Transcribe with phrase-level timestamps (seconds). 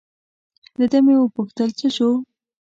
[0.79, 2.09] له ده مې و پوښتل: څه شو؟